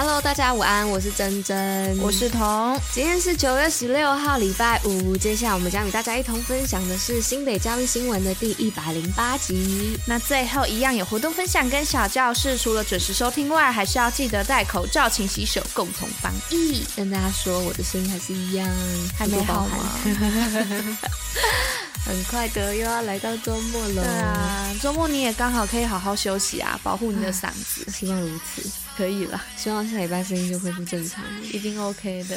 [0.00, 2.80] Hello，大家午安，我是珍珍，我是彤。
[2.92, 5.16] 今天是九月十六号，礼拜五。
[5.16, 9.98] 接下来我们将与大家一同分享的是新北教育新闻的第一百零八集。
[10.06, 16.84] 那最后一样有活动分享跟小教室，除了准时收听外，还是要记得戴口罩、勤洗手，共同防疫。
[16.94, 18.70] 跟大家说，我的声音还是一样，
[19.18, 19.98] 还没好吗？
[22.04, 24.02] 很快的又要来到周末了。
[24.02, 27.84] 对啊，周末你也刚好可以好好休息啊，保护你的嗓子。
[27.92, 28.62] 希望如此。
[28.96, 32.36] 可以了，希望下礼拜声音就恢复正常，一定 OK 的。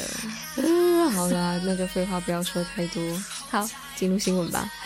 [0.58, 3.02] 嗯， 好啦，那就废话不要说太多，
[3.50, 4.70] 好，进入新闻吧。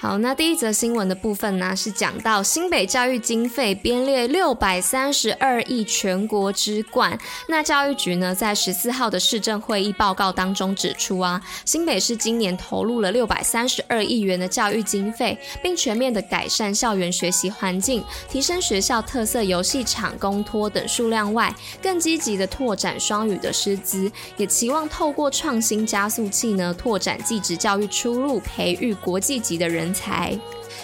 [0.00, 7.18] 好，那第一则新闻的部分呢，是讲到新北教育经费编列六百三十二亿，全国之冠。
[7.48, 30.38] 那教育局呢，在十四号的市政会议报告当中指出啊，新北市今年投入了六百三十二亿元的教育经费，并全面的改善校园学习环境，提升学校特色游戏场、公托等数量外，更积极的拓展双语的师资，也期望透过创新加速器呢，拓展技职教育出路，培育国际级的人才。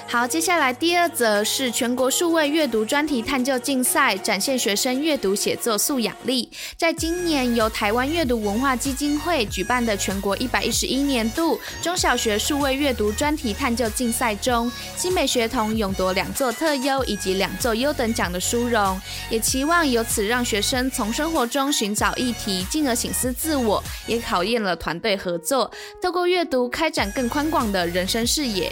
[0.06, 6.50] 好，接下来第二则是全国数位阅读专题探究竞赛，展现学生阅读写作素养力。
[6.76, 25.70] 在今年由台湾阅读文化基金会举办的全国一百一十一年度中小学数位阅读专题探究竞赛中，新美学童勇夺两座特优以及两座优等奖的殊荣，也期望由此让学生从生活中寻找议题，进而省思自我，也考验了团队合作，
[26.02, 28.70] 透过阅读开展更宽广的人生视野。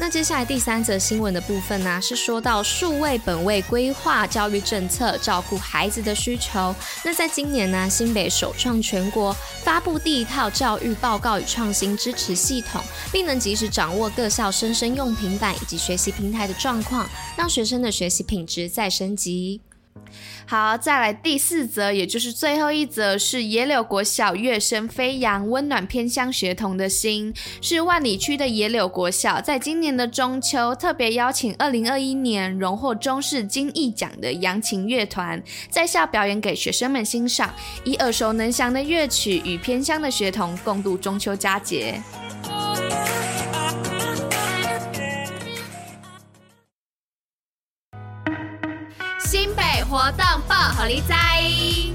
[0.00, 6.74] 那接下来第三则新闻的部分呢、是说到数位本位规划教育政策，照顾孩子的需求。
[7.04, 9.30] 那在今年呢，新北首创全国
[9.62, 12.82] 发布第一套教育报告与创新支持系统，
[13.12, 19.60] 并能及时掌握各校生生用平板以及学习平台的状况，让学生的学习品质再升级。
[20.46, 27.32] 好，再来第四则，也就是最后一则，是野柳国小乐声飞扬，温暖偏乡学童的心。
[27.60, 35.40] 是万里区的野柳国小，在今年的中秋特别邀请二零二一年荣获中视金艺奖的扬琴乐团，
[35.70, 42.02] 在校表演给学生们欣赏，以耳熟能详的乐曲与偏乡的学童共度中秋佳节。
[49.30, 51.89] 新北活动报，虎哩知。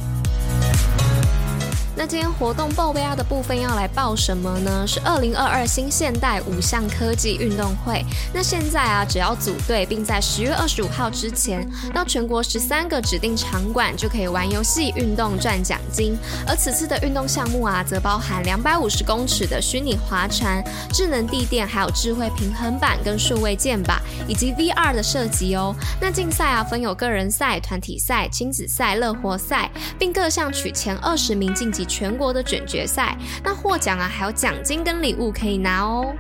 [1.98, 4.86] 那今天活动报备啊的部分要来报什么呢？
[4.86, 8.06] 是二零二二新现代五项科技运动会。
[8.34, 16.18] 那现在啊，只要组队，并在十月二十五号之前到全国十三个指定场馆，就可以玩游戏、运动赚奖金。
[16.46, 25.74] 而此次的运动项目啊，则包含两百五十公尺的虚拟划船、智能地垫，还有智慧平衡板跟数位键吧，以及 VR 的设计哦。
[26.02, 31.85] 那竞赛啊，分有个人赛、团体赛、亲子赛、乐活赛，并各项取前二十名晋级。
[31.86, 36.14] 全国的准决赛，那获奖啊，还有奖金跟礼物可以拿哦。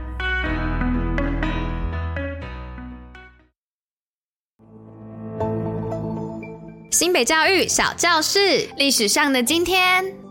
[6.91, 10.24] 新北教育小教室，历史上的今天。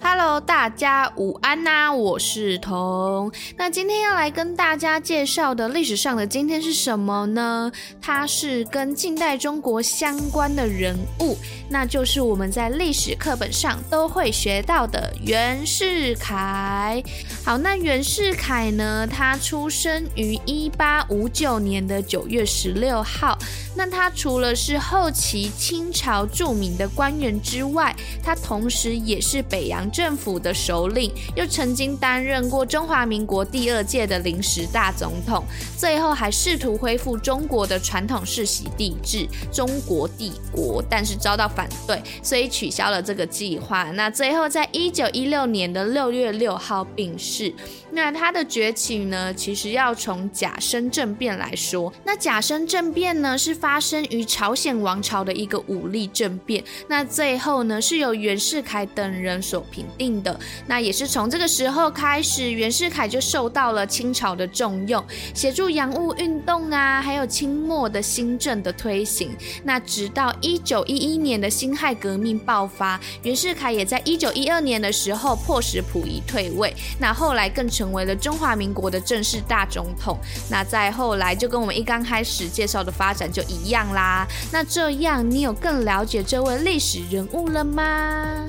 [0.00, 3.32] Hello，大家午安呐、我是彤。
[3.56, 7.72] 那今天要来跟大家介绍的历史上的今天是什么呢？
[8.00, 11.36] 它是跟近代中国相关的人物，
[11.68, 17.02] 那就是我们在历史课本上都会学到的袁世凯。
[17.44, 23.36] 好，那袁世凯呢，他出生于一八五九年的九月十六号。
[23.74, 29.85] 那他除了是后期清朝著名的官员之外，他同时也是北洋。
[29.90, 35.44] 政府的首领，又曾经担任过中华民国第二届的临时大总统，
[35.76, 43.90] 最后还试图恢复中国的传统世袭帝制——中国帝国，但是遭到反对，所以取消了这个计划。
[43.92, 47.52] 那最后在一九一六年的六月六号病逝。
[47.92, 51.92] 那他的崛起呢，其实要从甲申政变来说。
[52.04, 56.62] 那甲申政变呢，是发生于朝鲜王朝的一个武力政变。
[56.88, 59.64] 那最后呢，是由袁世凯等人所。
[59.76, 60.40] 平定的。
[60.66, 69.36] 那也是从这个时候开始，袁世凯就受到了清朝的重用，协助洋务运动啊，还有清末的新政的推行。
[69.64, 76.74] 那直到一九一一年的辛亥革命爆发，袁世凯也在一九一二年的时候迫使溥仪退位。
[76.98, 80.16] 那后来更成为了中华民国的正式大总统。
[80.50, 84.26] 那再后来就跟我们一刚开始介绍的发展就一样啦。
[84.50, 88.46] 那这样你有更了解这位历史人物了吗？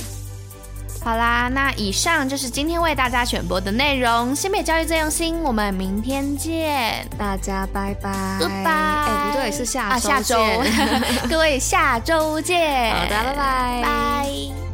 [1.07, 4.35] 好啦，那以上就是今天为大家选播的内容。
[4.35, 8.09] 新北教育最用心，我们明天见，大家拜拜
[8.41, 8.65] ，Goodbye。
[8.65, 10.35] 哎，不对，是下啊，下周，
[11.31, 12.93] 各位下周见。
[12.93, 14.66] 好的，拜拜，拜。